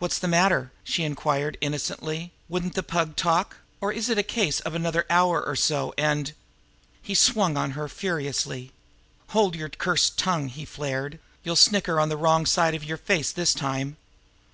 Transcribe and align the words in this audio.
"What's 0.00 0.18
the 0.18 0.28
matter?" 0.28 0.70
she 0.84 1.02
inquired 1.02 1.56
innocently. 1.62 2.30
"Wouldn't 2.46 2.74
the 2.74 2.82
Pug 2.82 3.16
talk, 3.16 3.56
or 3.80 3.90
is 3.90 4.10
it 4.10 4.18
a 4.18 4.22
case 4.22 4.60
of 4.60 4.74
'another 4.74 5.06
hour 5.08 5.42
or 5.42 5.56
so,' 5.56 5.94
and" 5.96 6.34
He 7.02 7.14
swung 7.14 7.56
on 7.56 7.70
her 7.70 7.88
furiously. 7.88 8.72
"Hold 9.28 9.56
your 9.56 9.70
cursed 9.70 10.18
tongue!" 10.18 10.48
he 10.48 10.66
flared. 10.66 11.18
"You'll 11.42 11.56
snicker 11.56 11.98
on 11.98 12.10
the 12.10 12.18
wrong 12.18 12.44
side 12.44 12.74
of 12.74 12.84
your 12.84 12.98
face 12.98 13.32
this 13.32 13.54
time!" 13.54 13.96